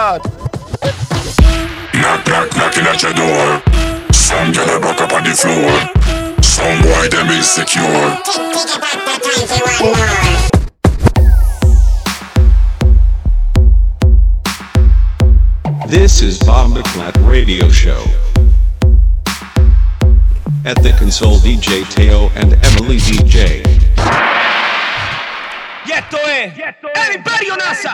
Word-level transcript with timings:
God. 0.00 0.24
Knock, 1.92 2.26
knock, 2.26 2.48
knocking 2.56 2.86
at 2.86 3.02
your 3.02 3.12
door. 3.12 3.60
Some 4.14 4.50
girl 4.50 4.80
back 4.80 4.98
up 4.98 5.12
on 5.12 5.24
the 5.24 5.34
floor. 5.36 5.72
Some 6.40 6.80
boy 6.80 7.08
them 7.10 7.28
insecure. 7.28 8.08
This 15.86 16.22
is 16.22 16.38
Bob 16.38 16.70
McClat 16.70 17.16
Radio 17.30 17.68
Show. 17.68 18.02
At 20.64 20.82
the 20.82 20.94
console 20.98 21.36
DJ 21.40 21.84
Teo 21.94 22.30
and 22.36 22.54
Emily 22.68 22.96
DJ. 22.96 23.62
Y 25.84 25.92
esto 25.92 26.16
es 26.26 26.54
el 26.94 27.16
Imperio 27.16 27.54
NASA. 27.58 27.92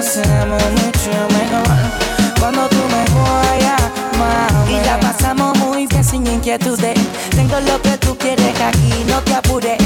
Pasamos 0.00 0.62
mucho 0.72 1.10
mejor. 1.38 1.76
Cuando 2.38 2.68
tú 2.68 2.76
me 2.76 3.04
guayas, 3.14 3.80
Y 4.68 4.84
la 4.84 4.98
pasamos 5.00 5.56
muy 5.58 5.86
bien 5.86 6.04
sin 6.04 6.26
inquietudes. 6.26 6.98
Tengo 7.30 7.58
lo 7.60 7.80
que 7.82 7.96
tú 7.98 8.16
quieres 8.16 8.60
aquí, 8.60 9.04
no 9.08 9.20
te 9.22 9.34
apures. 9.34 9.78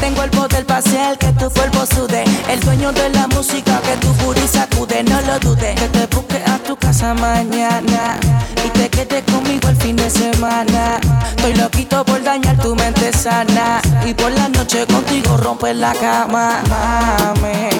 Tengo 0.00 0.22
el 0.22 0.30
poder 0.30 0.64
hacer 0.72 1.16
que 1.18 1.32
tu 1.32 1.50
cuerpo 1.50 1.86
sude. 1.86 2.24
El 2.48 2.60
dueño 2.60 2.92
de 2.92 3.08
la 3.10 3.26
música 3.28 3.80
que 3.80 3.96
tu 3.96 4.12
booty 4.24 4.46
sacude, 4.46 5.02
no 5.04 5.20
lo 5.22 5.38
dudes. 5.38 5.74
Que 5.80 5.88
te 5.88 6.06
busque 6.14 6.42
a 6.46 6.58
tu 6.58 6.76
casa 6.76 7.14
mañana 7.14 8.18
y 8.64 8.68
te 8.70 8.88
quedes 8.90 9.24
conmigo 9.24 9.68
el 9.68 9.76
fin 9.76 9.96
de 9.96 10.10
semana. 10.10 10.98
Estoy 11.30 11.54
loquito 11.54 12.04
por 12.04 12.22
dañar 12.22 12.58
tu 12.58 12.74
mente 12.74 13.12
sana 13.12 13.80
y 14.04 14.12
por 14.12 14.32
la 14.32 14.48
noche 14.48 14.86
contigo 14.86 15.36
romper 15.36 15.76
la 15.76 15.92
cama, 15.94 16.62
mami. 16.68 17.70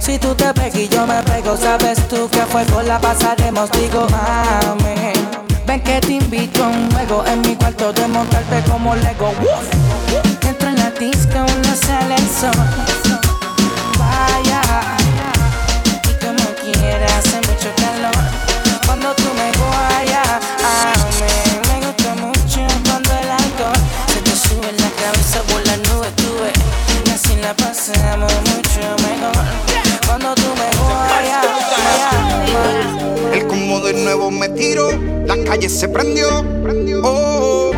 Si 0.00 0.18
tú 0.18 0.34
te 0.34 0.52
pegas 0.54 0.76
y 0.76 0.88
yo 0.88 1.06
me 1.06 1.22
pego, 1.24 1.56
sabes 1.56 2.06
tú 2.08 2.28
que 2.30 2.40
a 2.40 2.46
fuego 2.46 2.82
la 2.82 2.98
pasaremos, 3.00 3.70
digo, 3.72 4.06
mami. 4.10 5.45
Que 5.84 6.00
te 6.00 6.14
invito 6.14 6.64
a 6.64 6.68
un 6.68 6.90
juego 6.90 7.22
en 7.26 7.42
mi 7.42 7.54
cuarto 7.54 7.92
de 7.92 8.08
montarte 8.08 8.62
como 8.68 8.96
Lego. 8.96 9.32
Entro 10.42 10.68
en 10.70 10.76
la 10.76 10.90
disco, 10.90 11.38
no 11.38 11.76
sale 11.76 12.16
el 12.16 12.28
sol. 12.28 12.50
Vaya, 13.98 14.62
y 16.02 16.24
como 16.24 16.44
quiera, 16.60 17.06
hace 17.18 17.36
mucho 17.36 17.70
calor. 17.76 18.14
Cuando 18.86 19.14
tú 19.14 19.24
me 19.36 19.52
guayas, 19.52 20.40
a 20.64 20.94
mí 21.20 21.60
me 21.68 21.86
gusta 21.86 22.14
mucho 22.14 22.66
cuando 22.88 23.12
el 23.12 23.30
alcohol 23.30 23.80
se 24.12 24.20
te 24.22 24.34
sube 24.34 24.68
en 24.70 24.76
la 24.78 24.90
cabeza 24.90 25.42
por 25.42 25.64
las 25.66 25.78
nubes. 25.88 26.52
Y 27.06 27.10
así 27.10 27.36
la 27.36 27.54
pasamos 27.54 28.45
la 35.26 35.36
calle 35.44 35.68
se 35.68 35.88
prendió. 35.88 36.28
Oh, 37.02 37.72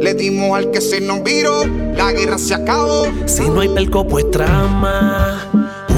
le 0.00 0.14
dimos 0.14 0.56
al 0.56 0.70
que 0.70 0.80
se 0.80 1.00
nos 1.00 1.22
viró, 1.22 1.64
la 1.96 2.12
guerra 2.12 2.38
se 2.38 2.54
acabó. 2.54 3.06
Si 3.26 3.48
no 3.48 3.60
hay 3.60 3.68
pelco, 3.68 4.06
pues 4.06 4.30
trama. 4.30 5.40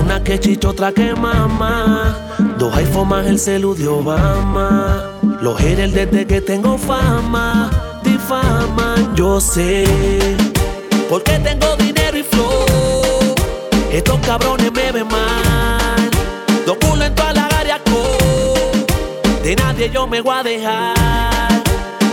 Una 0.02 0.22
que 0.22 0.38
chicha, 0.38 0.68
otra 0.68 0.92
que 0.92 1.14
mama. 1.14 2.16
Dos 2.58 2.74
iPhone 2.76 3.08
más 3.08 3.26
el 3.26 3.38
celu 3.38 3.76
Obama. 3.88 5.18
Los 5.40 5.58
haters 5.58 5.92
desde 5.92 6.26
que 6.26 6.40
tengo 6.40 6.78
fama. 6.78 7.70
Difaman, 8.04 9.16
yo 9.16 9.40
sé. 9.40 9.84
Porque 11.08 11.38
tengo 11.40 11.76
dinero 11.76 12.16
y 12.18 12.22
flow. 12.22 13.34
Estos 13.90 14.18
cabrones 14.20 14.72
me 14.72 14.92
ven 14.92 15.08
mal. 15.08 16.10
Dos 16.64 16.76
culos 16.78 17.06
en 17.06 17.14
toda 17.14 17.35
De 19.46 19.54
nadie 19.54 19.88
yo 19.90 20.08
me 20.08 20.20
voy 20.20 20.34
a 20.34 20.42
dejar. 20.42 21.62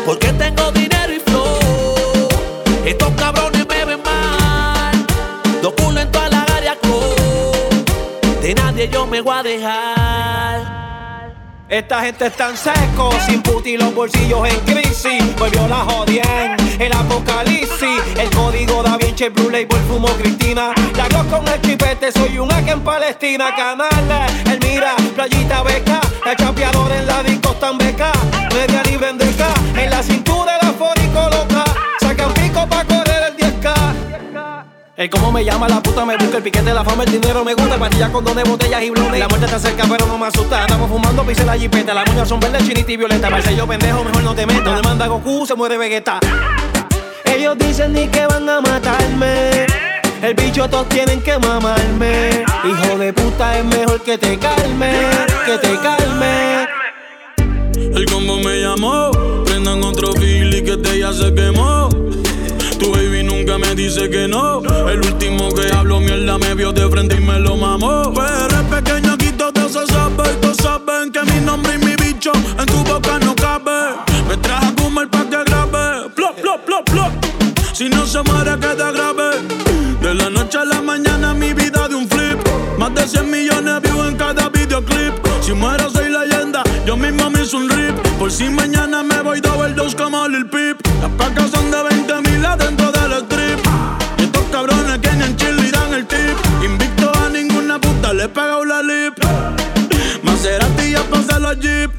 Porque 0.05 0.31
tengo 0.33 0.71
dinero 0.71 1.11
y 1.11 1.19
flow. 1.19 2.27
Estos 2.85 3.11
cabrones 3.13 3.66
me 3.67 3.85
ven 3.85 4.03
mal. 4.03 4.94
Dos 5.59 5.73
culos 5.73 6.03
en 6.03 6.11
toda 6.11 6.29
la 6.29 6.43
área 6.43 6.77
De 8.39 8.53
nadie 8.53 8.88
yo 8.88 9.07
me 9.07 9.19
voy 9.22 9.35
a 9.35 9.41
dejar. 9.41 10.82
Esta 11.69 12.01
gente 12.01 12.28
es 12.28 12.34
tan 12.35 12.56
seco, 12.57 13.09
sin 13.25 13.41
puti 13.41 13.78
los 13.78 13.96
bolsillos 13.96 14.47
en 14.47 14.59
crisis. 14.62 15.35
Volvió 15.40 15.68
la 15.68 15.78
jodien, 15.78 16.56
el 16.78 16.94
apocalipsis. 16.94 18.01
El 18.18 18.29
código 18.31 18.84
da 18.84 18.97
bien, 18.97 19.16
Blue 19.34 19.50
Label, 19.50 19.81
fumo 19.88 20.09
Cristina. 20.09 20.73
La 20.96 21.07
con 21.23 21.47
el 21.47 21.62
chipete, 21.62 22.12
soy 22.12 22.38
un 22.38 22.50
hack 22.50 22.68
en 22.68 22.81
Palestina. 22.81 23.56
Canales, 23.56 24.34
el 24.52 24.59
mira, 24.59 24.96
playita 25.16 25.63
beca. 25.63 26.02
El 26.25 26.35
chapeador 26.35 26.91
en 26.91 27.07
la 27.07 27.23
disco 27.23 27.53
tan 27.53 27.78
beca. 27.78 28.12
Media 28.53 28.84
libre 28.84 29.09
en 29.09 29.18
deca, 29.18 29.53
en 29.78 29.90
la 29.90 30.03
cintura 30.03 30.57
la 30.62 30.73
fórico 30.73 31.29
loca. 31.29 31.63
Sacan 32.02 32.34
pico 32.34 32.68
pa' 32.68 32.84
correr 32.84 33.03
el 33.03 33.03
10K. 33.03 33.03
El 34.95 35.09
cómo 35.09 35.31
me 35.31 35.43
llama 35.43 35.67
la 35.67 35.81
puta 35.81 36.05
me 36.05 36.15
busca 36.17 36.37
el 36.37 36.43
piquete, 36.43 36.71
la 36.71 36.83
fama, 36.83 37.03
el 37.03 37.11
dinero 37.11 37.43
me 37.43 37.55
gusta, 37.55 37.79
pastillas 37.79 38.11
con 38.11 38.23
de 38.23 38.43
botellas 38.43 38.83
y 38.83 38.91
blones. 38.91 39.19
La 39.19 39.27
muerte 39.27 39.47
está 39.47 39.57
cerca 39.57 39.85
pero 39.89 40.05
no 40.05 40.19
me 40.19 40.27
asusta, 40.27 40.61
estamos 40.61 40.87
fumando 40.87 41.25
pise 41.25 41.43
la 41.43 41.57
jipeta, 41.57 41.95
las 41.95 42.07
uñas 42.11 42.29
son 42.29 42.39
verdes, 42.39 42.63
chinita 42.63 42.91
y 42.91 42.97
violeta. 42.97 43.27
Marcello 43.31 43.65
pendejo, 43.65 44.03
mejor 44.03 44.21
no 44.21 44.35
te 44.35 44.45
metas. 44.45 44.63
Donde 44.63 44.81
manda 44.83 45.07
Goku 45.07 45.47
se 45.47 45.55
muere 45.55 45.79
Vegeta. 45.79 46.19
Ellos 47.25 47.57
dicen 47.57 47.93
ni 47.93 48.07
que 48.07 48.27
van 48.27 48.47
a 48.47 48.61
matarme. 48.61 49.65
El 50.21 50.35
bicho 50.35 50.69
todos 50.69 50.87
tienen 50.89 51.21
que 51.21 51.39
mamarme. 51.39 52.45
Hijo 52.63 52.97
de 52.99 53.13
puta 53.13 53.57
es 53.57 53.65
mejor 53.65 53.99
que 54.03 54.19
te 54.19 54.37
calme, 54.37 54.91
que 55.47 55.57
te 55.57 55.75
calme. 55.79 56.67
El 57.77 58.05
combo 58.05 58.37
me 58.37 58.61
llamó, 58.61 59.09
prendan 59.43 59.83
otro 59.83 60.13
fili 60.13 60.63
que 60.63 60.73
este 60.73 60.99
ya 60.99 61.11
se 61.11 61.33
quemó. 61.33 61.89
Me 63.59 63.75
dice 63.75 64.09
que 64.09 64.28
no. 64.28 64.62
El 64.90 65.00
último 65.00 65.50
que 65.53 65.72
habló 65.72 66.00
mierda 66.00 66.38
me 66.40 66.56
vio 66.56 66.72
de 66.72 66.90
frente 66.90 67.18
y 67.18 67.19
me 67.19 67.40
lo 67.40 67.56
mamó. 67.56 68.12
Pero 68.14 68.62
es 68.62 68.68
pequeño, 68.68 69.14
aquí 69.14 69.31
todo 69.31 69.69
se 69.69 69.86
sabe. 69.86 70.24
Todos 70.41 70.58
saben 70.58 71.12
que 71.12 71.22
mi 71.22 71.40
nombre 71.40 71.75
y 71.75 71.86
mi 71.86 71.96
bicho 71.96 72.31
en 72.58 72.66
tu 72.66 72.84
boca 72.84 73.19
no 73.19 73.36
cabe. 73.36 73.96
Me 74.28 74.38
traje 74.38 74.68
a 74.68 74.75
comer 74.75 75.08
pa' 75.09 75.30
que 75.30 75.44
grabe. 75.44 76.09
Plop, 76.16 76.36
plop, 76.41 76.66
plop, 76.66 76.90
plop. 76.90 77.12
Si 77.74 77.90
no 77.90 78.06
se 78.08 78.24
muere, 78.24 78.58
queda 78.59 78.91
grave. 78.91 79.41
De 80.02 80.14
la 80.16 80.30
noche 80.31 80.58
a 80.58 80.66
la 80.66 80.81
mañana, 80.81 81.34
mi 81.34 81.53
vida 81.53 81.88
de 81.88 81.96
un 81.96 82.08
flip. 82.08 82.40
Más 82.80 82.94
de 82.96 83.08
100 83.08 83.30
millones 83.30 83.81
views 83.84 84.08
en 84.08 84.16
cada 84.16 84.50
videoclip. 84.50 85.14
Si 85.41 85.53
muero, 85.53 85.90
soy 85.91 86.09
leyenda. 86.09 86.64
Yo 86.85 86.97
mismo 86.97 87.30
me 87.30 87.44
hice 87.44 87.56
un 87.56 87.70
rip. 87.70 87.96
Por 88.18 88.31
si 88.31 88.50
mañana 88.50 89.03
me 89.03 89.22
voy 89.22 89.41
double 89.41 89.74
dose 89.74 89.96
como 89.96 90.28
Lil 90.28 90.47
Peep. 90.47 90.78
Las 91.02 91.11
pacas 91.11 91.52
son 91.52 91.70
de 91.70 91.84
20 91.84 92.32
mil 92.32 92.46
adentro 92.46 92.91
del 92.91 93.11
strip. 93.23 93.42
Le 98.23 98.29
he 98.29 98.29
pegado 98.29 98.64
la 98.64 98.81
lip. 98.81 99.16
Maserati 100.23 100.91
ya 100.91 101.03
pasé 101.03 101.40
la 101.40 101.53
jeep. 101.55 101.91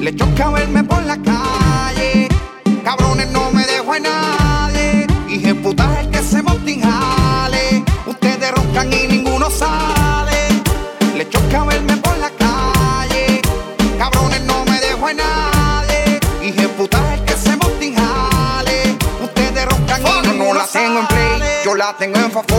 Le 0.00 0.14
choca 0.16 0.50
verme 0.50 0.82
por 0.82 1.02
la 1.04 1.16
calle. 1.16 2.28
Cabrones, 2.82 3.28
no 3.30 3.52
me 3.52 3.64
dejo 3.66 3.92
a 3.92 4.00
nadie. 4.00 5.06
Hije 5.28 5.54
puta 5.54 6.00
el 6.00 6.10
que 6.10 6.22
se 6.22 6.42
monta 6.42 6.70
en 6.70 6.80
jale. 6.80 7.84
Ustedes 8.06 8.50
roncan 8.50 8.92
y 8.92 9.06
ninguno 9.06 9.48
sale. 9.48 10.48
Le 11.16 11.28
choca 11.28 11.64
verme 11.64 11.96
por 11.98 12.18
la 12.18 12.30
calle. 12.30 13.42
Cabrones, 13.98 14.42
no 14.42 14.64
me 14.64 14.80
dejo 14.80 15.06
a 15.06 15.14
nadie. 15.14 16.18
Hije 16.42 16.68
puta 16.70 16.98
es 17.12 17.20
el 17.20 17.26
que 17.26 17.34
se 17.34 17.56
monta 17.56 17.84
en 17.84 17.94
jale. 17.94 18.98
Ustedes 19.22 19.66
roncan 19.66 20.00
y 20.00 20.28
ninguno 20.28 20.54
no 20.54 20.58
la 20.60 20.66
tengo 20.66 20.98
en 20.98 21.06
play. 21.06 21.50
Yo 21.64 21.74
la 21.76 21.96
tengo 21.96 22.18
en 22.18 22.30
fast 22.32 22.50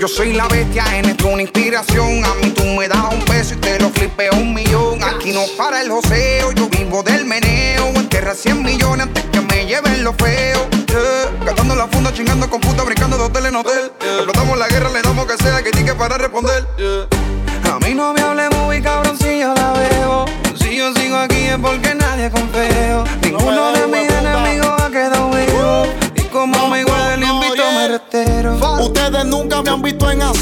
Yo 0.00 0.08
soy 0.08 0.32
la 0.32 0.48
bestia, 0.48 0.82
en 0.96 1.04
esto 1.04 1.28
una 1.28 1.42
inspiración. 1.42 2.24
A 2.24 2.32
mí 2.36 2.52
tú 2.52 2.64
me 2.64 2.88
das 2.88 3.12
un 3.12 3.22
peso 3.26 3.52
y 3.52 3.58
te 3.58 3.78
lo 3.78 3.90
flipeo 3.90 4.32
un 4.32 4.54
millón. 4.54 5.04
Aquí 5.04 5.30
no 5.30 5.42
para 5.58 5.82
el 5.82 5.90
joseo, 5.90 6.52
yo 6.52 6.70
vivo 6.70 7.02
del 7.02 7.26
meneo. 7.26 7.86
Enterra 7.88 8.34
100 8.34 8.62
millones 8.62 9.08
antes 9.08 9.24
que 9.24 9.42
me 9.42 9.66
lleven 9.66 10.02
lo 10.02 10.14
feo. 10.14 10.66
Yeah. 10.86 11.76
La 11.76 11.86
funda, 11.86 12.12
chingando 12.12 12.48
con 12.48 12.60
puta, 12.60 12.82
brincando 12.82 13.18
de 13.18 13.24
hotel 13.24 13.46
en 13.46 13.56
hotel. 13.56 13.92
Explotamos 14.00 14.58
la 14.58 14.68
guerra, 14.68 14.88
le 14.88 15.02
damos 15.02 15.26
que 15.26 15.36
sea 15.42 15.62
que 15.62 15.70
tiene 15.70 15.94
para 15.94 16.16
responder. 16.16 16.66
Yeah. 16.78 16.89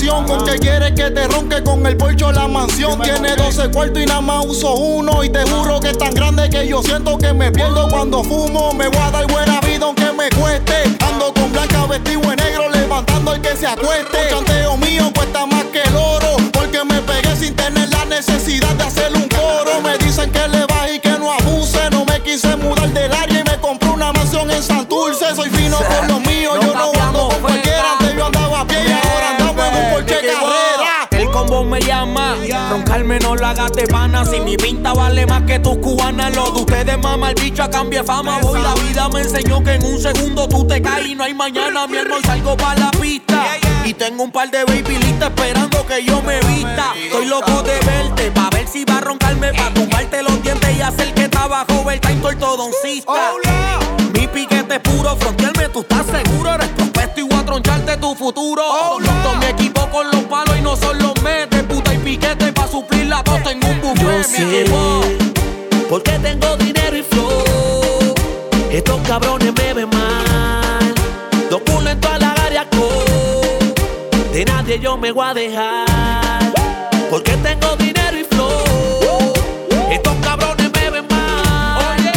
Acción. 0.08 0.26
Porque 0.26 0.58
quiere 0.58 0.94
que 0.94 1.10
te 1.10 1.26
ronque 1.28 1.62
con 1.62 1.86
el 1.86 1.96
polcho 1.96 2.32
la 2.32 2.48
mansión. 2.48 3.00
Tiene 3.00 3.36
12 3.36 3.70
cuartos 3.70 4.02
y 4.02 4.06
nada 4.06 4.20
más 4.20 4.46
uso 4.46 4.74
uno. 4.74 5.22
Y 5.24 5.30
te 5.30 5.42
juro 5.42 5.80
que 5.80 5.90
es 5.90 5.98
tan 5.98 6.12
grande 6.12 6.48
que 6.50 6.66
yo 6.66 6.82
siento 6.82 7.18
que 7.18 7.32
me 7.32 7.50
pierdo 7.50 7.88
cuando 7.88 8.22
fumo. 8.24 8.72
Me 8.74 8.88
voy 8.88 9.00
a 9.00 9.10
dar 9.10 9.26
buena 9.26 9.60
vida 9.60 9.86
aunque 9.86 10.10
me 10.12 10.28
cueste. 10.30 10.74
Ando 11.06 11.32
con 11.34 11.52
blanca 11.52 11.86
vestido 11.86 12.22
en 12.32 12.36
negro, 12.36 12.68
levantando 12.70 13.34
el 13.34 13.40
que 13.40 13.56
se 13.56 13.66
acueste. 13.66 14.22
El 14.22 14.30
chanteo 14.30 14.76
mío 14.76 15.10
cuesta 15.14 15.46
más 15.46 15.64
que 15.64 15.82
el 15.82 15.96
oro. 15.96 16.36
Porque 16.52 16.84
me 16.84 17.00
pegué 17.02 17.36
sin 17.36 17.54
tener 17.54 17.88
la 17.90 18.04
necesidad 18.04 18.74
de 18.74 18.84
hacer 18.84 19.12
un 19.14 19.27
roncarme 33.08 33.18
no 33.20 33.36
lo 33.36 33.46
hagas 33.46 33.72
de 33.72 33.86
pana. 33.86 34.24
Si 34.24 34.40
mi 34.40 34.56
pinta 34.56 34.92
vale 34.92 35.26
más 35.26 35.42
que 35.42 35.58
tus 35.58 35.78
cubanas, 35.78 36.34
lo 36.36 36.50
de 36.50 36.60
ustedes 36.60 36.98
mama 36.98 37.30
el 37.30 37.34
bicho 37.42 37.62
a 37.62 37.70
cambio 37.70 38.00
de 38.00 38.06
fama. 38.06 38.38
Voy, 38.40 38.60
la 38.60 38.74
vida 38.74 39.08
me 39.08 39.20
enseñó 39.20 39.62
que 39.62 39.74
en 39.74 39.84
un 39.84 40.00
segundo 40.00 40.48
tú 40.48 40.66
te 40.66 40.80
caes 40.82 41.06
y 41.06 41.14
no 41.14 41.24
hay 41.24 41.34
mañana. 41.34 41.86
Mi 41.86 41.98
hermano 41.98 42.22
salgo 42.24 42.56
para 42.56 42.80
la 42.80 42.90
pista. 42.92 43.44
Y 43.84 43.94
tengo 43.94 44.24
un 44.24 44.30
par 44.30 44.50
de 44.50 44.64
baby 44.64 44.98
listas 44.98 45.30
esperando 45.30 45.86
que 45.86 46.04
yo 46.04 46.20
me 46.22 46.40
vista. 46.40 46.92
Estoy 47.02 47.26
loco 47.26 47.62
de 47.62 47.78
verte, 47.80 48.30
pa' 48.32 48.50
ver 48.50 48.68
si 48.68 48.84
va 48.84 48.98
a 48.98 49.00
roncarme, 49.00 49.52
pa' 49.54 49.72
tumbarte 49.72 50.22
los 50.22 50.42
dientes 50.42 50.76
y 50.76 50.82
hacer 50.82 51.14
que 51.14 51.28
trabajo 51.28 51.90
el 51.90 52.00
time 52.00 52.22
ortodoncista. 52.22 53.32
Mi 54.12 54.26
piquete 54.26 54.74
es 54.74 54.80
puro, 54.80 55.16
frontearme, 55.16 55.68
tú 55.70 55.80
estás 55.80 56.04
seguro, 56.06 56.54
eres 56.54 56.68
prospecto 56.68 57.20
y 57.20 57.22
voy 57.22 57.38
a 57.38 57.44
troncharte 57.44 57.96
tu 57.96 58.14
futuro. 58.14 58.62
Monto 59.00 59.36
mi 59.36 59.46
equipo 59.46 59.88
con 59.88 60.10
los 60.10 60.27
puta 62.34 62.48
y 62.48 62.52
piquete 62.52 62.52
pa' 62.52 62.68
suplir 62.68 63.06
la 63.06 63.22
tos, 63.22 63.42
tengo 63.42 63.68
un 63.68 63.80
buffet, 63.80 64.02
Yo 64.02 64.18
mi 64.18 64.24
sé, 64.24 64.60
equipo. 64.60 65.02
porque 65.88 66.12
tengo 66.18 66.56
dinero 66.56 66.96
y 66.96 67.02
flow. 67.02 68.14
Estos 68.70 69.00
cabrones 69.06 69.52
me 69.54 69.74
ven 69.74 69.88
mal. 69.90 70.94
Dos 71.50 71.62
culos 71.66 71.86
en 71.92 72.00
toda 72.00 72.18
la 72.18 72.32
área 72.32 72.64
co. 72.70 72.88
De 74.32 74.44
nadie 74.44 74.78
yo 74.78 74.96
me 74.96 75.12
voy 75.12 75.26
a 75.26 75.34
dejar. 75.34 75.86
Porque 77.10 77.32
tengo 77.38 77.76
dinero 77.76 78.18
y 78.18 78.24
flow. 78.24 79.32
Estos 79.90 80.14
cabrones 80.22 80.70
me 80.72 80.90
ven 80.90 81.06
mal. 81.08 82.12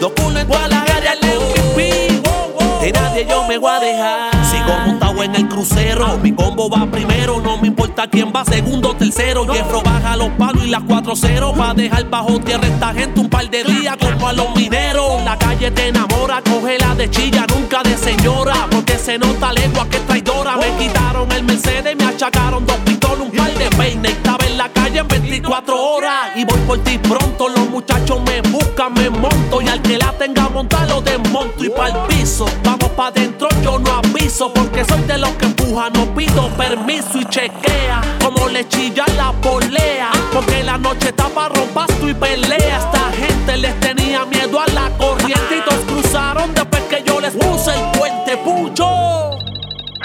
Dos 0.00 0.12
culos 0.12 0.42
en 0.42 0.48
toda 0.48 0.68
la 0.68 0.80
área 0.82 1.14
co. 1.20 2.80
De 2.80 2.92
nadie 2.92 3.26
yo 3.28 3.44
me 3.46 3.58
voy 3.58 3.70
a 3.70 3.78
dejar. 3.80 4.30
Sigo 4.50 4.72
en 5.22 5.34
el 5.34 5.48
crucero. 5.48 6.18
Mi 6.22 6.32
combo 6.32 6.68
va 6.68 6.86
primero. 6.86 7.40
No 7.40 7.58
me 7.58 7.68
importa 7.68 8.06
quién 8.08 8.32
va 8.34 8.44
segundo 8.44 8.90
o 8.90 8.96
tercero. 8.96 9.46
Hierro 9.52 9.82
baja 9.82 10.16
los 10.16 10.30
palos 10.30 10.64
y 10.64 10.68
las 10.68 10.82
4-0. 10.82 11.58
Va 11.58 11.70
a 11.70 11.74
dejar 11.74 12.08
bajo 12.08 12.38
tierra 12.40 12.66
esta 12.66 12.92
gente 12.92 13.20
un 13.20 13.28
par 13.28 13.48
de 13.48 13.64
días 13.64 13.96
como 13.98 14.28
a 14.28 14.32
los 14.32 14.54
mineros. 14.56 15.22
La 15.24 15.38
calle 15.38 15.70
te 15.70 15.88
enamora. 15.88 16.42
Cógela 16.42 16.94
de 16.94 17.10
chilla, 17.10 17.46
nunca 17.48 17.82
de 17.82 17.96
señora. 17.96 18.66
Porque 18.70 18.98
se 18.98 19.18
nota 19.18 19.52
lengua 19.52 19.88
que 19.88 19.96
es 19.96 20.06
traidora. 20.06 20.56
Me 20.56 20.84
quitaron 20.84 21.30
el 21.32 21.44
Mercedes, 21.44 21.96
me 21.96 22.04
achacaron 22.04 22.66
dos 22.66 22.76
pistolas, 22.78 23.20
un 23.20 23.30
par 23.30 23.52
de 23.52 23.70
peines. 23.76 24.12
Estaba 24.12 24.44
en 24.46 24.58
la 24.58 24.68
calle 24.68 24.98
en 24.98 25.08
24 25.08 25.76
horas. 25.76 26.36
Y 26.36 26.44
voy 26.44 26.58
por 26.60 26.78
ti 26.78 26.98
pronto. 26.98 27.48
Los 27.48 27.68
muchachos 27.70 28.20
me 28.26 28.40
buscan, 28.50 28.92
me 28.94 29.10
monto. 29.10 29.62
Y 29.62 29.68
al 29.68 29.80
que 29.82 29.98
la 29.98 30.12
tenga 30.12 30.48
montada 30.48 30.86
lo 30.86 31.00
desmonto 31.00 31.64
y 31.64 31.70
pa'l 31.70 31.94
piso. 32.08 32.46
Vamos 32.64 32.90
pa' 32.90 33.10
dentro, 33.10 33.48
yo 33.62 33.78
no 33.78 34.01
aviso. 34.32 34.52
Porque 34.52 34.84
soy 34.84 35.02
de 35.02 35.18
los 35.18 35.30
que 35.30 35.46
empuja, 35.46 35.90
no 35.90 36.06
pido 36.14 36.48
permiso 36.56 37.18
y 37.18 37.24
chequea. 37.26 38.00
Como 38.22 38.48
le 38.48 38.66
chilla 38.68 39.04
la 39.16 39.32
polea. 39.32 40.10
Porque 40.32 40.62
la 40.62 40.78
noche 40.78 41.08
está 41.08 41.28
pa' 41.28 41.48
rompasto 41.48 42.08
y 42.08 42.14
pelea. 42.14 42.78
Esta 42.78 43.12
gente 43.12 43.56
les 43.56 43.78
tenía 43.80 44.24
miedo 44.24 44.60
a 44.60 44.66
la 44.68 44.90
corriente. 44.96 45.58
Y 45.58 45.86
cruzaron 45.86 46.54
después 46.54 46.82
que 46.84 47.02
yo 47.04 47.20
les 47.20 47.34
puse 47.34 47.70
el 47.74 47.98
puente 47.98 48.36
pucho. 48.38 49.30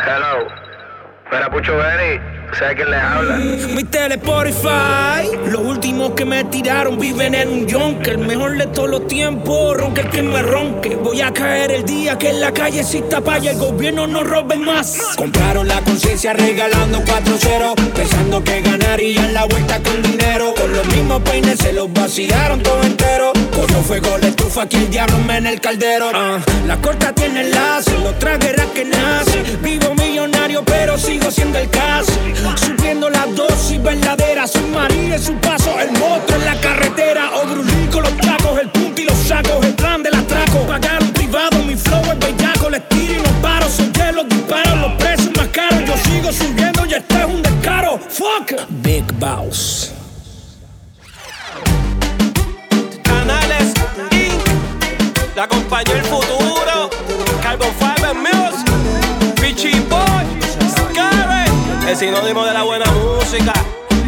Hello. 0.06 0.66
Espera, 1.29 1.50
Pucho 1.50 1.75
Benny. 1.75 2.21
¿Sabes 2.57 2.75
quién 2.77 2.89
les 2.89 3.01
habla? 3.01 3.35
Mi 3.35 3.83
tele 3.83 4.15
Spotify, 4.15 5.29
los 5.51 5.59
últimos 5.59 6.12
que 6.12 6.24
me 6.24 6.45
tiraron 6.45 6.97
viven 6.97 7.35
en 7.35 7.50
un 7.50 7.68
yonke. 7.68 8.12
El 8.12 8.19
mejor 8.19 8.57
de 8.57 8.65
todos 8.68 8.89
los 8.89 9.07
tiempos, 9.07 9.75
ronque 9.75 10.01
el 10.01 10.09
que 10.09 10.24
me 10.24 10.41
ronque. 10.41 10.95
Voy 10.95 11.19
a 11.19 11.33
caer 11.33 11.71
el 11.71 11.83
día 11.83 12.18
que 12.18 12.29
en 12.29 12.39
la 12.39 12.53
calle 12.53 12.79
exista 12.79 13.21
y 13.41 13.47
el 13.47 13.57
gobierno 13.57 14.07
no 14.07 14.24
robe 14.24 14.56
más. 14.56 15.15
Compraron 15.18 15.68
la 15.68 15.81
conciencia 15.81 16.31
regalando 16.31 17.00
4-0, 17.00 17.75
pensando 17.94 18.41
que 18.41 18.62
ganarían 18.62 19.33
la 19.33 19.44
vuelta 19.44 19.81
con 19.83 20.01
dinero. 20.01 20.53
Con 20.56 20.71
los 20.71 20.88
mismos 20.88 21.21
peines 21.24 21.59
se 21.59 21.74
los 21.74 21.91
vaciaron 21.91 22.63
todo 22.63 22.81
entero. 22.83 23.33
Corrió 23.57 23.81
fuego 23.81 24.19
la 24.19 24.27
estufa 24.27 24.69
que 24.69 24.77
el 24.77 24.92
diablo 24.92 25.18
me 25.25 25.38
en 25.38 25.48
el 25.48 25.59
caldero. 25.59 26.12
Ah, 26.13 26.38
la 26.68 26.77
corta 26.77 27.12
tiene 27.12 27.42
enlace, 27.42 27.98
los 28.04 28.19
tragueras 28.19 28.68
que 28.68 28.86
nace. 28.86 29.42
Vivo 29.63 29.95
millonario, 29.95 30.63
pero 30.63 30.95
sigo 30.95 31.31
siendo 31.31 31.57
el 31.57 31.68
caso. 31.71 32.12
Subiendo 32.56 33.09
la 33.09 33.25
dosis 33.25 33.81
verdadera, 33.81 34.45
María 34.71 35.15
en 35.15 35.24
su 35.24 35.33
paso, 35.38 35.71
el 35.80 35.92
monstruo 35.94 36.38
en 36.38 36.45
la 36.45 36.62
carretera. 36.62 37.31
Odrulín 37.31 37.88
con 37.88 38.04
los 38.04 38.15
tacos, 38.18 38.59
el 38.62 38.69
punto 38.69 39.01
y 39.01 39.06
los 39.06 39.18
sacos, 39.18 39.65
el 39.65 39.74
plan 39.74 40.03
del 40.03 40.13
atraco. 40.13 40.60
Pagar 40.68 41.01
un 41.01 41.12
privado, 41.13 41.57
mi 41.63 41.75
flow 41.75 42.03
es 42.12 42.19
bellaco, 42.19 42.69
les 42.69 42.88
tiro 42.89 43.13
y 43.15 43.18
no 43.18 43.42
paro. 43.42 43.68
Son 43.68 43.92
que 43.92 44.12
los 44.12 44.30
disparos, 44.30 44.77
los 44.81 44.92
precios 45.01 45.36
más 45.36 45.48
caros. 45.48 45.81
Yo 45.83 45.98
sigo 45.98 46.31
subiendo 46.31 46.86
y 46.86 46.94
este 46.94 47.15
es 47.15 47.25
un 47.25 47.42
descaro. 47.42 48.00
Fuck, 48.07 48.53
Big 48.83 49.12
Boss. 49.13 49.87
La 55.38 55.44
acompañó 55.44 55.94
el 55.94 56.03
futuro. 56.03 56.89
Carbon 57.44 57.70
Fiber 57.77 58.15
Music. 58.15 58.65
Pichi 59.39 59.79
Boy. 59.82 60.25
Scary. 60.72 61.88
El 61.88 61.96
sinónimo 61.96 62.44
de 62.44 62.53
la 62.56 62.63
buena 62.63 62.86
música. 62.89 63.53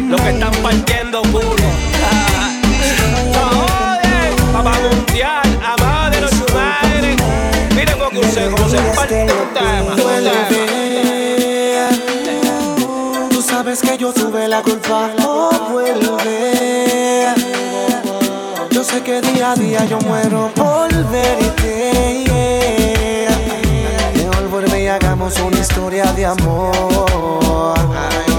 Los 0.08 0.20
que 0.22 0.30
están 0.30 0.50
partiendo 0.60 1.22
culo. 1.22 1.54
No. 3.32 4.52
Papá 4.52 4.76
mundial. 4.80 5.42
Amado 5.64 6.10
de 6.10 6.20
los 6.20 6.32
United. 6.32 7.16
Miren 7.76 7.96
cómo 7.96 8.10
crucé, 8.10 8.50
cómo 8.50 8.68
se 8.68 8.78
parte 8.78 9.22
un 9.22 9.54
tema. 9.54 9.94
Tú 13.30 13.40
sabes 13.40 13.80
que 13.82 13.96
yo 13.96 14.12
tuve 14.12 14.48
la 14.48 14.62
culpa, 14.62 15.10
oh 15.24 15.68
vuelve. 15.70 16.90
Yo 18.70 18.84
sé 18.84 19.02
que 19.02 19.20
día 19.20 19.52
a 19.52 19.54
día 19.54 19.84
yo 19.84 19.98
muero 20.00 20.50
por 20.54 20.92
verte. 21.10 23.26
Mejor 24.14 24.48
vuelve 24.48 24.84
y 24.84 24.86
hagamos 24.86 25.38
una 25.40 25.58
historia 25.58 26.12
de 26.12 26.26
amor. 26.26 28.29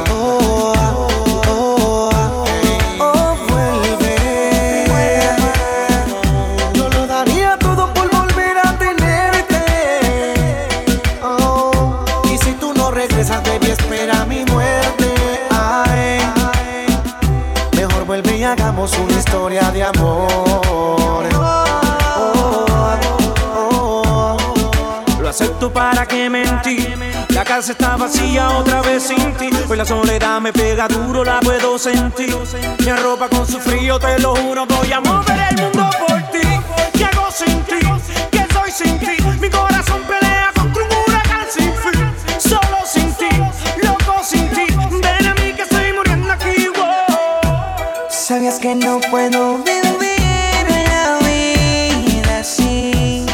Una 18.82 19.14
historia 19.14 19.70
de 19.70 19.84
amor. 19.84 21.24
Lo 25.20 25.30
acepto 25.30 25.72
para 25.72 26.08
que 26.08 26.28
mentí. 26.32 26.88
La 27.30 27.44
casa 27.44 27.74
está 27.74 27.96
vacía 27.96 28.50
otra 28.50 28.82
vez 28.82 29.04
sin 29.04 29.34
ti. 29.34 29.52
Pues 29.68 29.78
la 29.78 29.86
soledad 29.86 30.42
me 30.42 30.52
pega 30.52 30.88
duro, 30.88 31.24
la 31.24 31.42
puedo 31.42 31.78
sentir. 31.78 32.36
Me 32.84 32.90
arropa 32.92 33.30
con 33.30 33.46
su 33.46 33.60
frío, 33.60 34.00
te 34.00 34.18
lo 34.18 34.36
juro. 34.36 34.66
Voy 34.66 34.92
a 34.92 35.00
mover 35.00 35.40
el 35.52 35.62
mundo 35.62 35.90
por 36.08 36.20
ti. 36.32 36.48
¿Qué 36.98 37.06
hago 37.06 37.30
sin 37.32 37.64
ti? 37.66 37.80
¿Qué 38.32 38.48
soy 38.52 38.72
sin 38.72 38.98
ti? 38.98 39.21
Sabías 48.32 48.60
que 48.60 48.74
no 48.76 49.02
puedo 49.12 49.58
vivir 49.58 50.66
la 50.88 51.20
vida 51.28 52.40
así. 52.40 53.26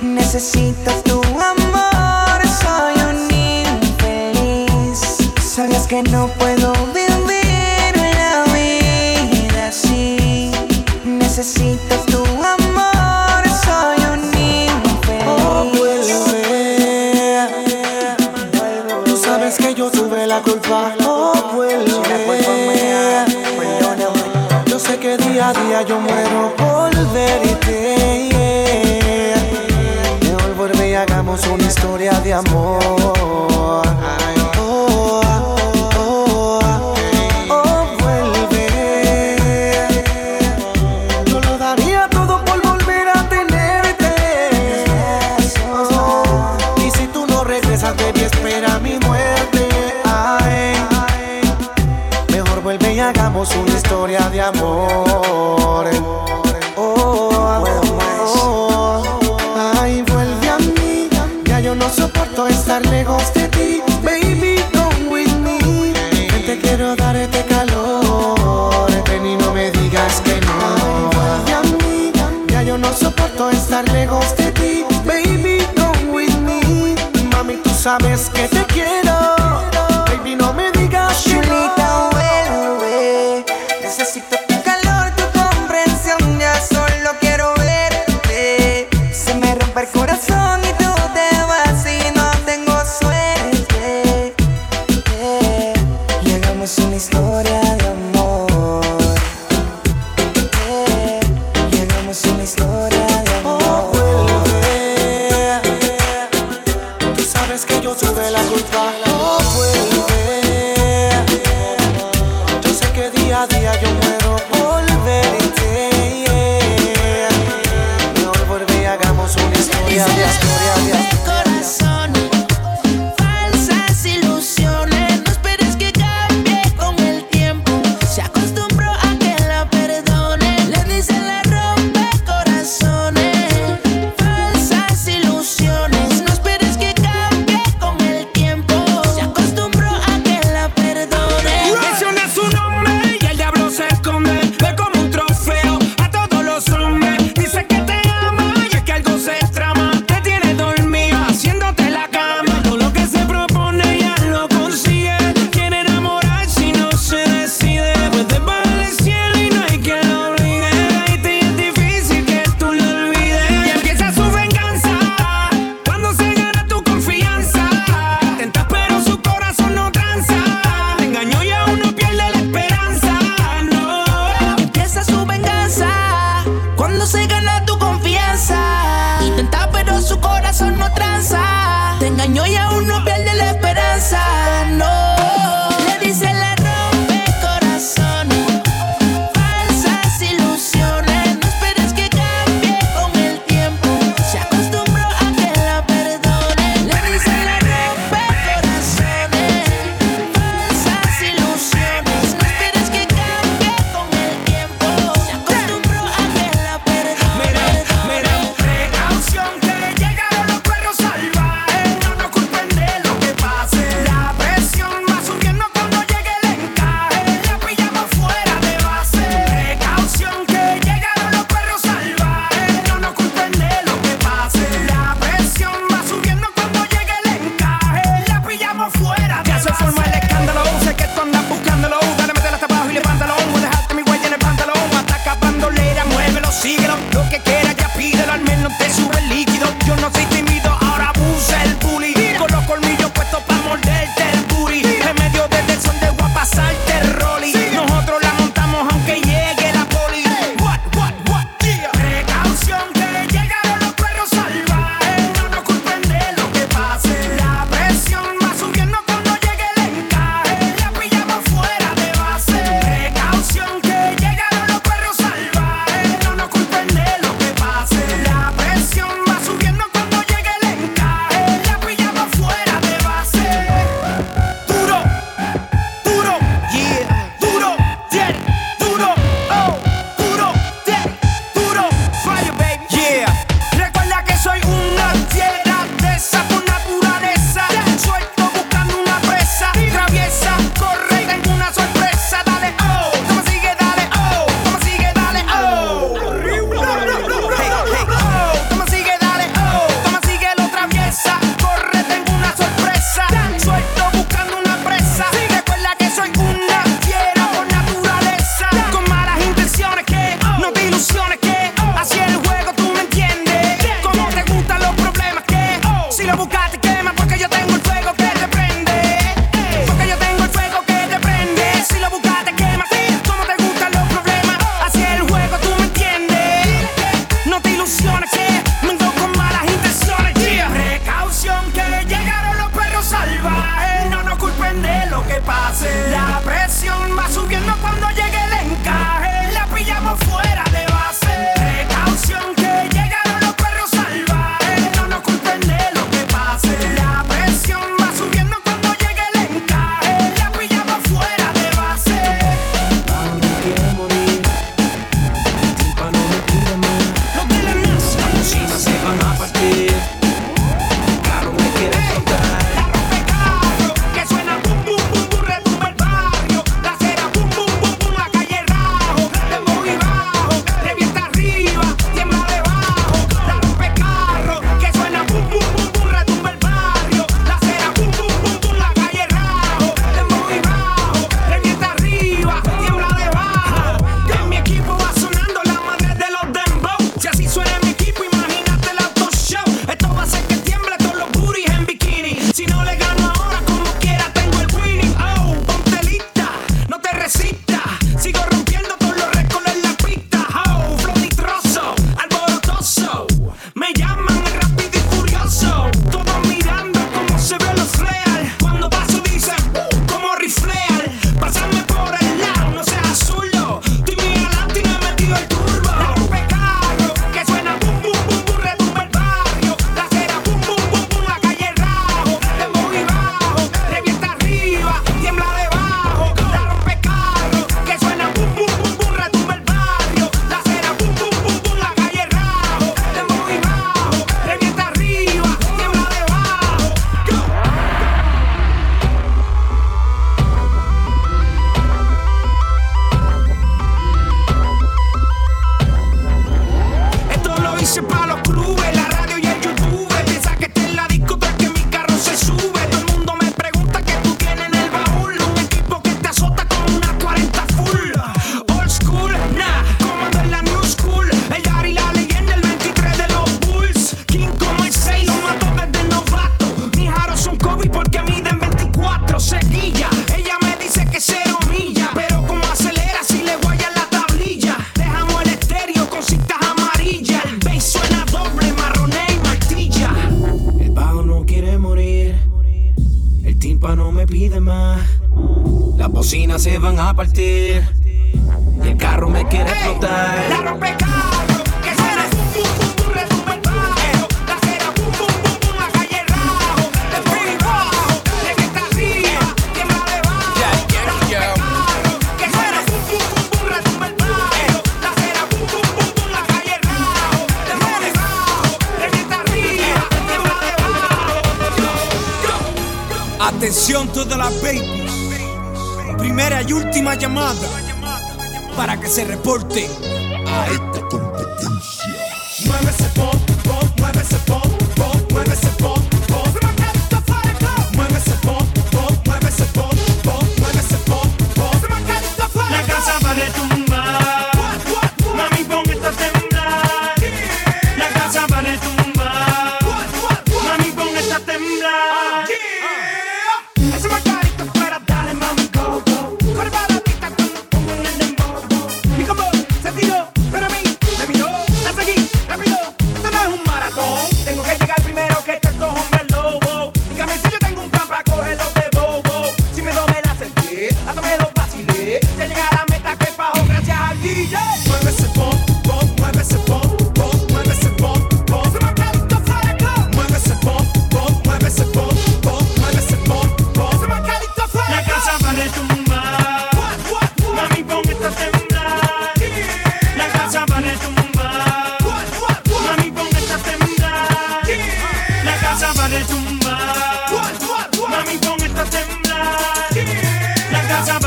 Necesito 0.00 0.92
tu 1.02 1.20
amor, 1.40 2.40
soy 2.62 2.94
un 3.10 3.18
infeliz. 3.34 5.00
Sabías 5.42 5.88
que 5.88 6.04
no 6.04 6.28
puedo 6.38 6.72
vivir 6.94 7.96
la 8.14 8.44
vida 8.54 9.66
así. 9.66 10.52
Necesito 11.04 11.96
tu 12.12 12.22
amor, 12.22 13.42
soy 13.64 13.98
un 14.12 14.24
infeliz. 14.38 15.26
Oh, 15.26 15.64
vuelve. 15.76 16.30
Tú 19.04 19.16
sabes 19.16 19.56
que 19.56 19.74
yo 19.74 19.90
tuve 19.90 20.28
la 20.28 20.40
culpa. 20.42 20.94
día 25.62 25.82
yo 25.82 26.00
muero 26.00 26.52
por 26.56 26.90
verte. 27.12 28.32
Mejor 30.22 30.54
vuelve 30.56 30.90
y 30.90 30.94
hagamos 30.94 31.46
una 31.46 31.64
historia 31.64 32.12
de 32.20 32.34
amor. 32.34 33.33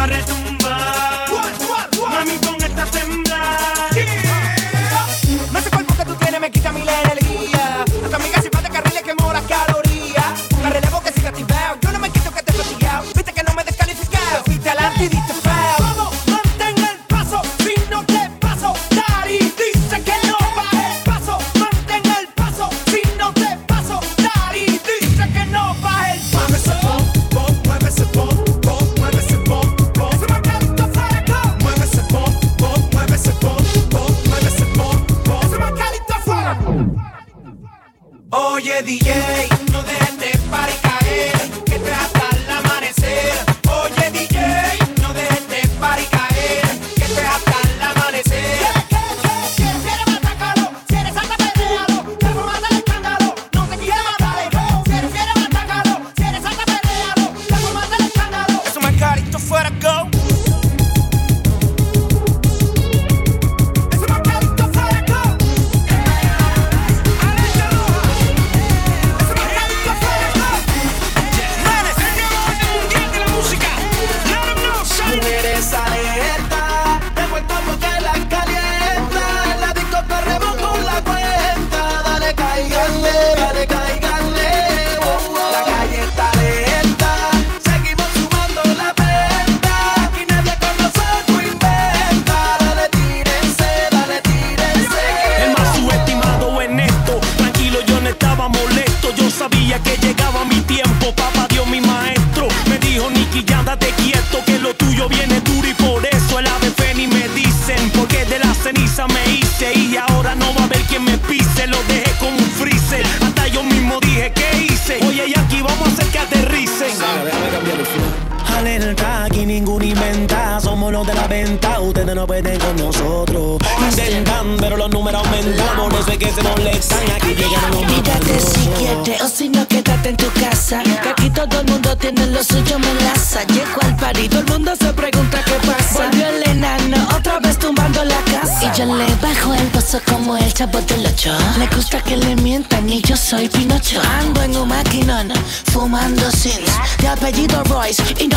retumbar. 0.07 0.46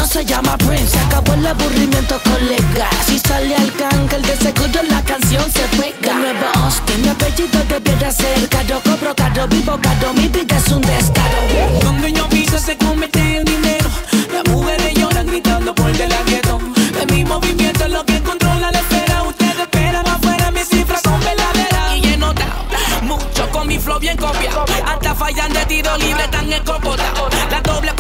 no 0.00 0.06
se 0.06 0.24
llama 0.24 0.56
Prince. 0.56 0.88
Se 0.88 0.98
acabó 0.98 1.34
el 1.34 1.46
aburrimiento, 1.46 2.18
colega. 2.24 2.88
Si 3.06 3.18
sale 3.18 3.54
al 3.54 3.72
cángel, 3.74 4.22
de 4.22 4.36
seguro 4.36 4.80
la 4.88 5.02
canción 5.02 5.44
se 5.52 5.64
pega. 5.76 6.14
De 6.14 6.14
nuevo 6.14 6.46
Austin, 6.54 7.02
mi 7.02 7.08
apellido 7.08 7.60
debiera 7.68 8.10
ser 8.10 8.48
caro. 8.48 8.80
Cobro 8.82 9.14
caro, 9.14 9.46
vivo 9.48 9.78
caro, 9.82 10.14
mi 10.14 10.28
vida 10.28 10.56
es 10.56 10.68
un 10.68 10.80
descaro. 10.80 11.38
Cuando 11.82 12.08
yo 12.08 12.28
piso 12.28 12.58
se 12.58 12.76
comete 12.78 13.38
el 13.38 13.44
dinero. 13.44 13.90
Las 14.32 14.44
mujeres 14.52 14.94
lloran 14.94 15.26
gritando 15.26 15.74
por 15.74 15.92
del 15.92 16.12
gueto. 16.26 16.58
De 16.96 17.06
mi 17.12 17.24
movimiento 17.24 17.84
es 17.84 17.90
lo 17.90 18.04
que 18.04 18.20
controla 18.22 18.70
la 18.70 18.78
espera. 18.78 19.22
Ustedes 19.24 19.60
esperan 19.60 20.06
afuera, 20.08 20.50
mis 20.50 20.68
cifras 20.68 21.00
son 21.02 21.20
verdaderas. 21.20 21.96
Y 21.96 22.14
he 22.14 22.16
notado 22.16 22.64
mucho 23.02 23.50
con 23.50 23.68
mi 23.68 23.78
flow 23.78 23.98
bien 23.98 24.16
copiado. 24.16 24.64
Hasta 24.86 25.14
fallan 25.14 25.52
de 25.52 25.64
tiro 25.66 25.96
libre, 25.98 26.26
tan 26.28 26.50
escopota. 26.50 27.04
La 27.50 27.60
doble 27.60 27.92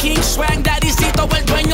King 0.00 0.22
Swag, 0.22 0.62
Daddycito, 0.62 1.28
el 1.36 1.44
dueño 1.44 1.69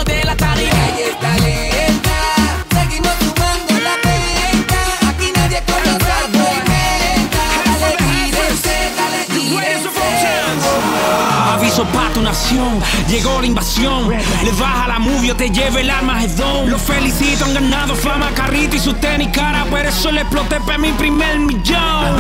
Llegó 13.09 13.41
la 13.41 13.47
invasión, 13.47 14.09
le 14.11 14.51
baja 14.59 14.89
la 14.89 14.99
movie 14.99 15.31
o 15.31 15.37
te 15.37 15.49
lleva 15.49 15.81
el 15.81 15.89
armagedón. 15.89 16.69
Los 16.69 16.83
felicito, 16.83 17.45
han 17.45 17.55
ganado 17.55 17.95
fama, 17.95 18.31
carrito 18.35 18.75
y 18.75 18.81
su 18.81 18.93
tenis 18.95 19.29
cara. 19.33 19.65
Por 19.67 19.79
eso 19.79 20.11
le 20.11 20.23
exploté 20.23 20.59
para 20.61 20.77
mi 20.77 20.91
primer 20.93 21.39
millón. 21.39 22.17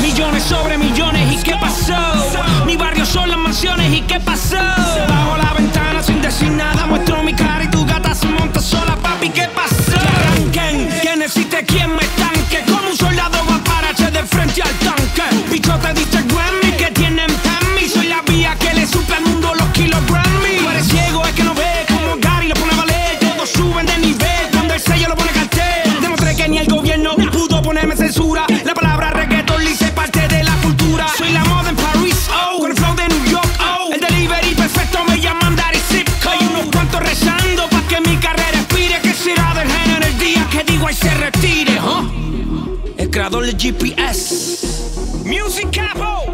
Millones 0.00 0.44
sobre 0.44 0.78
millones, 0.78 1.32
¿y 1.32 1.42
qué 1.42 1.56
pasó? 1.60 1.96
Mi 2.66 2.76
barrio 2.76 3.04
son 3.04 3.30
las 3.30 3.38
mansiones, 3.38 3.92
¿y 3.92 4.02
qué 4.02 4.20
pasó? 4.20 4.56
Bajo 5.08 5.36
la 5.36 5.52
ventana 5.54 6.02
sin 6.04 6.22
decir 6.22 6.52
nada, 6.52 6.86
muestro 6.86 7.22
mi 7.24 7.34
cara 7.34 7.64
y 7.64 7.68
tu 7.68 7.84
gata 7.84 8.14
se 8.14 8.26
monta 8.26 8.60
sola, 8.60 8.96
papi, 9.02 9.28
¿qué 9.30 9.48
pasó? 9.54 9.92
Que 9.92 10.60
arranquen, 10.60 10.88
que 11.02 11.16
necesite 11.16 11.64
quien 11.64 11.96
me 11.96 12.07
bloccato 43.28 43.42
il 43.42 43.54
GPS. 43.54 45.22
Music 45.24 45.68
Capo! 45.68 46.27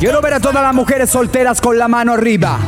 Quiero 0.00 0.22
ver 0.22 0.32
a 0.32 0.40
todas 0.40 0.62
las 0.62 0.72
mujeres 0.74 1.10
solteras 1.10 1.60
con 1.60 1.76
la 1.76 1.86
mano 1.86 2.14
arriba. 2.14 2.58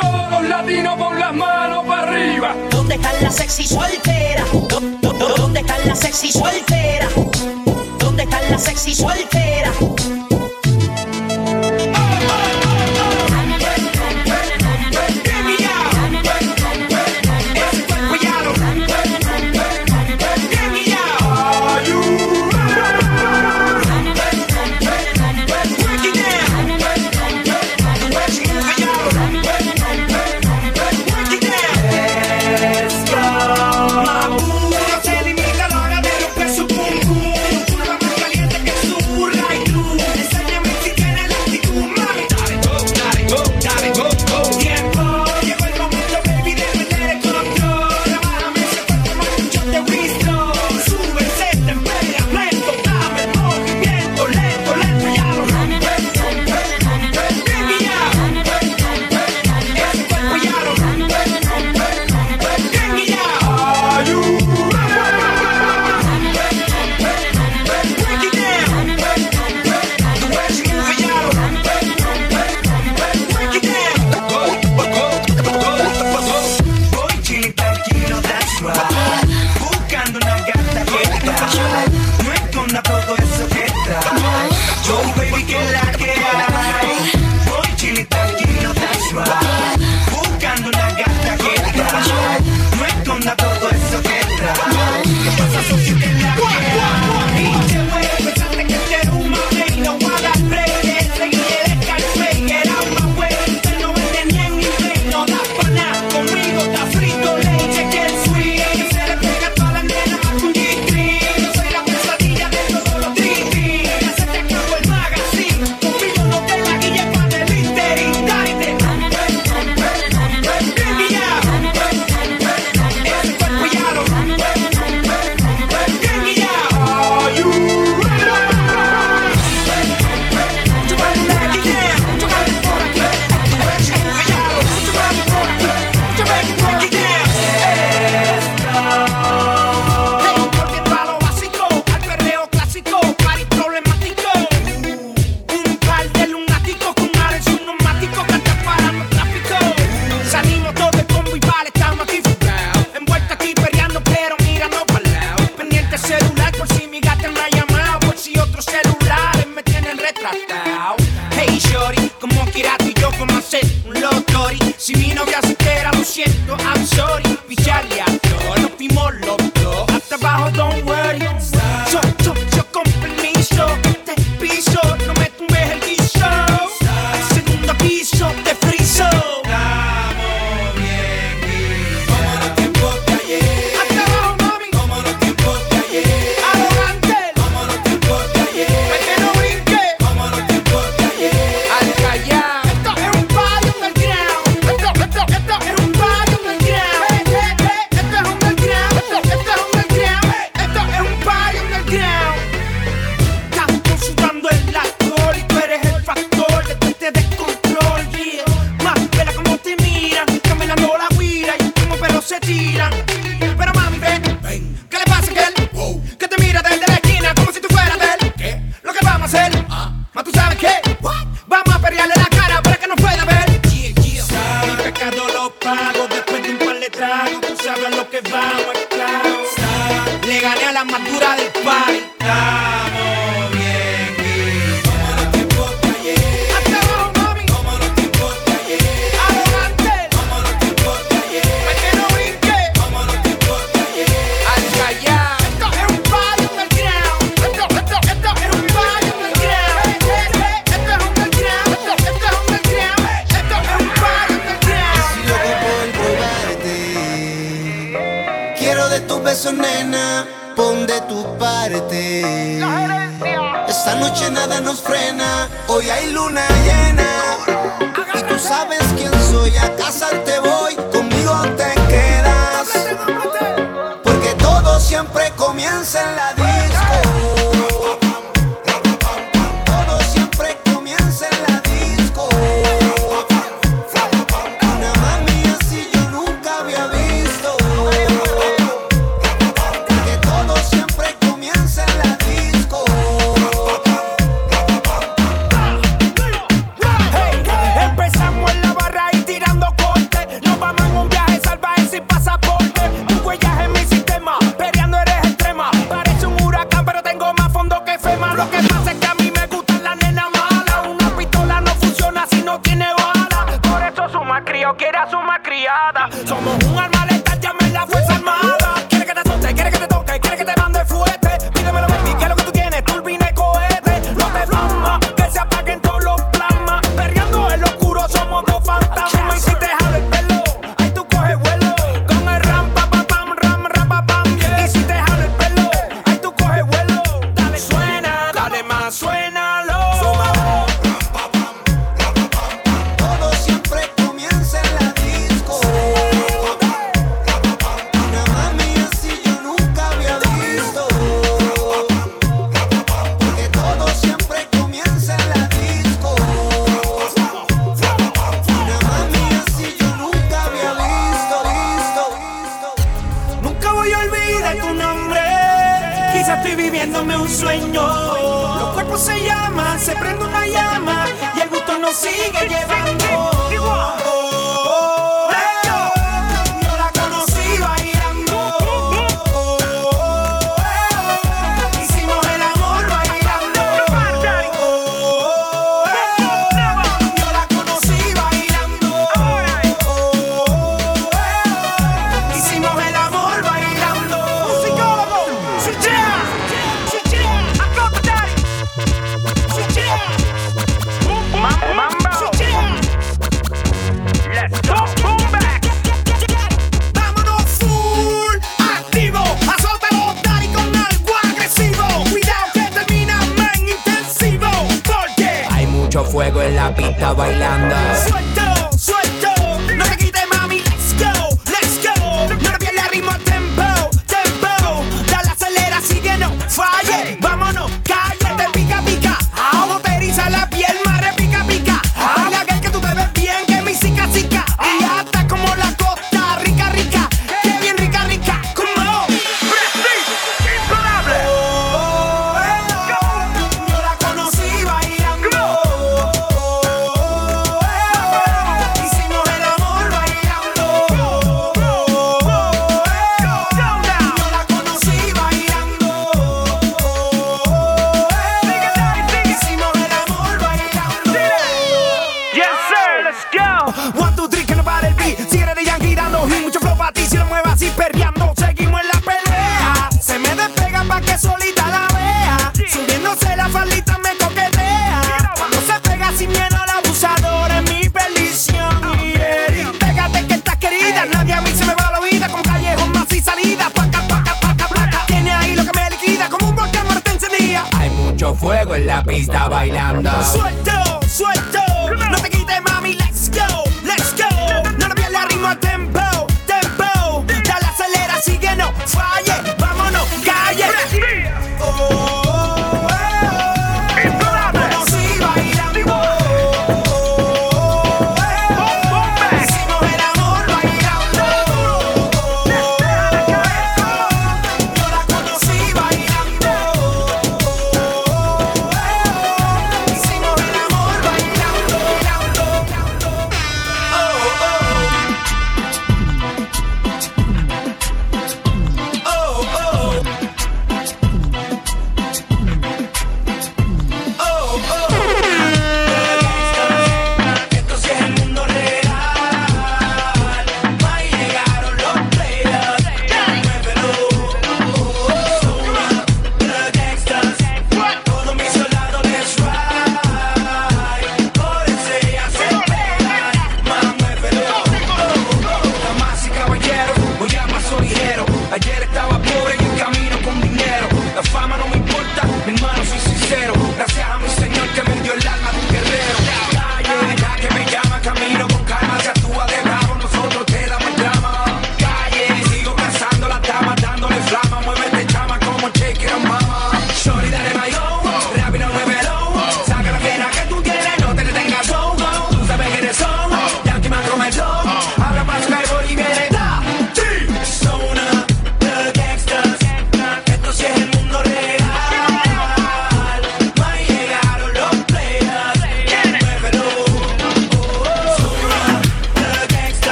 Todos 0.00 0.48
latinos 0.48 0.96
con 0.96 1.20
las 1.20 1.34
manos 1.34 1.84
para 1.84 2.02
arriba. 2.04 2.56
¿Dónde 2.70 2.94
están 2.94 3.22
las 3.22 3.36
sexy 3.36 3.66
solteras? 3.66 4.46
¿Dónde 5.36 5.60
están 5.60 5.86
las 5.86 5.98
sexy 5.98 6.32
solteras? 6.32 7.10
¿Dónde 7.98 8.22
están 8.22 8.50
las 8.50 8.62
sexy 8.62 8.94
solteras? 8.94 9.74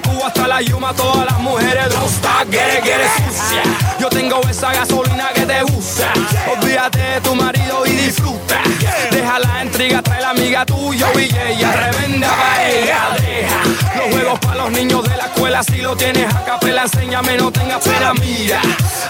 Cuba 0.00 0.26
hasta 0.26 0.48
la 0.48 0.60
Yuma, 0.60 0.92
todas 0.94 1.26
las 1.26 1.38
mujeres 1.38 1.88
gusta 2.00 2.44
quiere, 2.50 2.80
quiere 2.80 3.04
sucia. 3.04 3.62
Yo 4.00 4.08
tengo 4.08 4.40
esa 4.48 4.72
gasolina 4.72 5.28
que 5.34 5.46
te 5.46 5.62
usa. 5.64 6.12
Olvídate 6.50 6.98
de 6.98 7.20
tu 7.20 7.34
marido 7.34 7.86
y 7.86 7.90
disfruta. 7.90 8.60
Deja 9.10 9.38
la 9.38 9.64
intriga, 9.64 10.02
trae 10.02 10.20
la 10.20 10.30
amiga 10.30 10.66
tuya 10.66 11.06
y 11.14 11.24
ella 11.48 11.72
revenda 11.72 12.28
pa' 12.28 12.68
ella. 12.68 13.00
Deja 13.20 13.62
los 13.96 14.10
juegos 14.12 14.38
para 14.40 14.56
los 14.56 14.72
niños 14.72 15.04
de 15.04 15.16
la 15.16 15.26
escuela. 15.26 15.62
Si 15.62 15.76
lo 15.76 15.96
tienes 15.96 16.34
a 16.34 16.44
capela, 16.44 16.82
enséñame, 16.82 17.36
no 17.36 17.52
tengas 17.52 17.82
pena, 17.84 18.14
mira. 18.14 18.60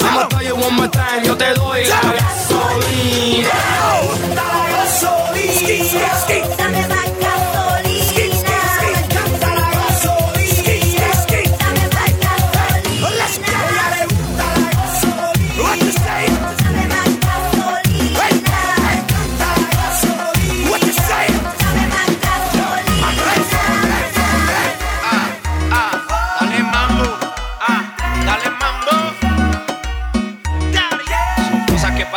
I'ma 0.00 0.28
tell 0.28 0.46
you 0.46 0.54
one 0.54 0.76
more 0.76 0.88
time, 0.88 1.24
yo 1.24 1.36
te 1.36 1.54
doy 1.54 1.84
la 1.86 2.00
gasolina. 2.12 3.48
La 4.34 4.66
gasolina. 4.76 6.14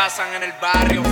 pasan 0.08 0.36
en 0.36 0.44
el 0.44 0.54
barrio. 0.62 1.07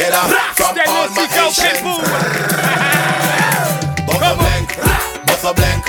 together 0.00 0.24
from 0.56 0.72
all 0.88 1.08
my 1.12 1.28
Haitians. 1.28 1.84
Buzz 4.08 4.24
a 4.24 4.32
blank, 4.32 4.68
buzz 5.26 5.44
a 5.44 5.52
blank. 5.52 5.84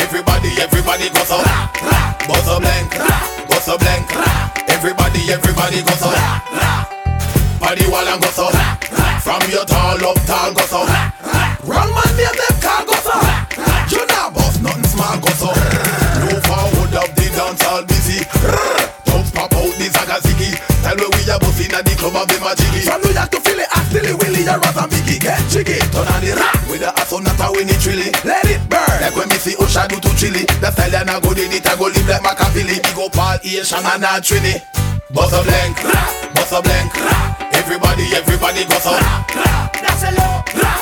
Everybody, 0.00 0.50
everybody 0.56 1.08
goes 1.12 1.28
so. 1.28 1.36
Buzz 2.28 2.48
a 2.48 2.56
blank, 2.60 2.90
buzz 3.48 3.68
a 3.68 3.76
blank. 3.76 4.08
Everybody, 4.68 5.32
everybody 5.32 5.82
goes 5.84 6.00
so. 6.00 6.10
Paddy 7.60 7.86
wall 7.92 8.08
and 8.08 8.22
goes 8.22 8.32
so. 8.32 8.48
From 9.20 9.42
your 9.50 9.64
tall 9.66 10.00
up 10.00 10.16
tall 10.24 10.52
goes 10.54 10.70
so. 10.72 10.80
Wrong 11.68 11.92
man 11.92 12.12
name 12.16 12.32
them 12.32 12.56
car 12.60 12.84
goes 12.88 13.04
so. 13.04 13.12
You 13.92 14.06
not 14.08 14.32
boss 14.32 14.60
nothing 14.60 14.88
small 14.88 15.20
goes 15.20 15.36
so. 15.36 15.52
No 16.24 16.40
forward 16.48 16.94
up 16.96 17.10
the 17.14 17.28
dance 17.36 17.64
all 17.68 17.84
busy. 17.84 18.24
Don't 19.04 19.28
pop 19.34 19.52
out 19.52 19.72
the 19.76 19.92
zagaziki. 19.92 20.56
Tell 20.82 20.96
me 20.96 21.04
we 21.04 21.30
are 21.30 21.38
buzzing 21.38 21.72
at 21.72 21.84
the 21.84 21.91
some 22.02 22.16
of 22.18 22.26
them 22.26 22.42
are 22.42 22.58
jiggy. 22.58 22.82
From 22.82 22.98
New 23.06 23.14
York 23.14 23.30
to 23.30 23.38
Philly 23.38 23.62
I 23.62 23.78
still 23.86 24.02
it 24.02 24.18
willy 24.18 24.42
Your 24.42 24.58
rather 24.58 24.90
Mickey. 24.90 25.22
Get 25.22 25.38
jiggy. 25.46 25.78
Turn 25.94 26.02
on 26.10 26.18
the 26.18 26.34
rock 26.34 26.58
With 26.66 26.82
the 26.82 26.90
ass 26.98 27.14
on 27.14 27.22
that 27.22 27.38
we 27.54 27.62
need 27.62 27.78
trilly. 27.78 28.10
Let 28.26 28.42
it 28.50 28.58
burn. 28.66 28.98
Like 28.98 29.14
when 29.14 29.30
me 29.30 29.38
see 29.38 29.54
Usha 29.54 29.86
do 29.86 30.02
to 30.02 30.10
chili 30.18 30.42
The 30.58 30.74
style 30.74 30.98
and 30.98 31.10
I 31.14 31.22
go 31.22 31.30
did 31.30 31.54
it 31.54 31.62
I 31.62 31.78
go 31.78 31.86
live 31.86 32.02
like 32.10 32.26
Machiavelli. 32.26 32.82
Me 32.82 32.90
go 32.98 33.06
Paul 33.06 33.38
Asian 33.46 33.86
and 33.86 34.02
I 34.02 34.18
Trini. 34.18 34.58
Bust 35.14 35.30
a 35.30 35.46
blank 35.46 35.78
Bust 36.34 36.50
a 36.50 36.58
blank 36.58 36.90
Everybody, 37.54 38.10
everybody 38.18 38.66
go 38.66 38.82
so 38.82 38.98
That's 39.78 40.02
a 40.02 40.10
low 40.18 40.81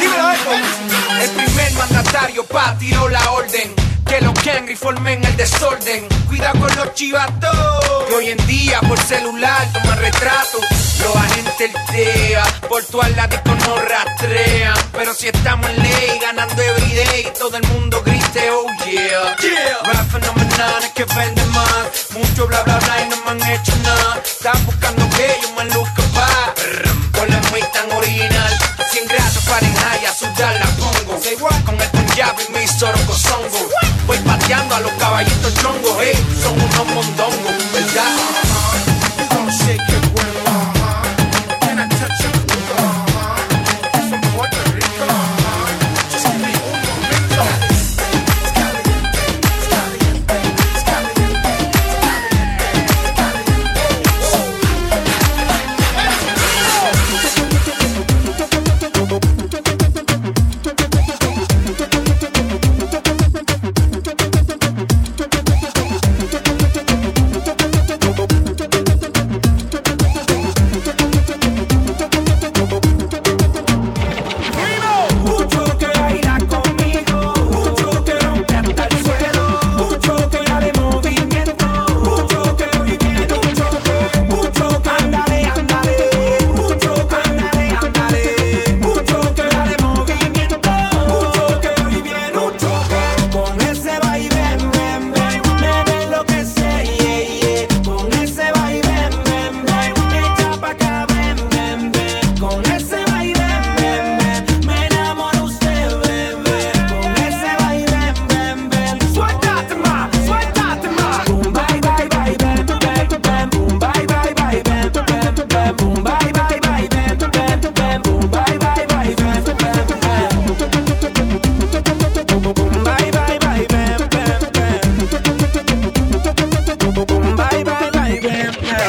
Dímelo, 0.00 0.32
Echo. 0.32 0.50
El 1.20 1.30
primer 1.32 1.72
mandatario 1.74 2.46
pa' 2.46 2.78
tiró 2.78 3.10
la 3.10 3.30
orden. 3.32 3.74
Que 4.06 4.22
los 4.22 4.32
Kengri 4.40 4.74
formen 4.74 5.22
el 5.22 5.36
desorden. 5.36 6.08
Cuida 6.28 6.52
con 6.52 6.74
los 6.76 6.94
chivatos. 6.94 8.06
Que 8.08 8.14
hoy 8.14 8.30
en 8.30 8.46
día 8.46 8.80
por 8.88 8.98
celular 8.98 9.70
toman 9.74 9.98
retratos. 9.98 10.79
Los 11.02 11.16
agentes 11.16 11.72
TEA. 11.90 12.44
Por 12.68 12.84
tu 12.84 13.00
ala 13.00 13.26
disco 13.26 13.54
nos 13.54 13.88
rastrean. 13.88 14.74
Pero 14.92 15.14
si 15.14 15.28
estamos 15.28 15.68
en 15.70 15.82
ley, 15.82 16.18
ganando 16.20 16.62
everyday. 16.62 17.32
Todo 17.38 17.56
el 17.56 17.66
mundo 17.68 18.02
grite, 18.04 18.50
oh 18.50 18.66
yeah. 18.84 19.36
Yeah. 19.40 19.92
Rap 19.92 20.10
fenomenales 20.10 20.90
que 20.94 21.04
venden 21.04 21.50
más. 21.50 22.10
Mucho 22.12 22.46
bla 22.46 22.62
bla 22.62 22.78
bla 22.78 23.02
y 23.02 23.08
no 23.08 23.16
me 23.24 23.30
han 23.30 23.52
hecho 23.52 23.72
nada. 23.82 24.20
Están 24.24 24.64
buscando 24.66 25.08
que 25.10 25.38
yo 25.42 25.52
me 25.56 25.64
luzca 25.74 26.02
pa. 26.14 26.54
Con 27.18 27.28
la 27.28 27.40
muy 27.50 27.62
tan 27.72 27.90
original. 27.92 28.58
100 28.92 29.06
grados 29.08 29.44
Fahrenheit, 29.44 30.06
a 30.08 30.14
sudar 30.14 30.54
la 30.60 30.66
pongo. 30.76 31.20
Con 31.64 31.80
el 31.80 31.88
Punjabi 31.90 32.42
y 32.48 32.52
mi 32.52 32.66
soroco 32.66 33.14
songo. 33.14 33.68
Voy 34.06 34.18
pateando 34.18 34.74
a 34.74 34.80
los 34.80 34.92
caballitos 34.92 35.54
chongos, 35.54 36.02
eh. 36.02 36.16
Son 36.42 36.54
unos 36.60 36.86
mondongos, 36.86 37.59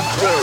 Astro. 0.02 0.41